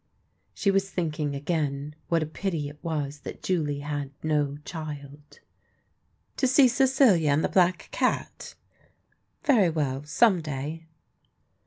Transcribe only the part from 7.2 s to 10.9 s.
and the black cat? Very well —•some day."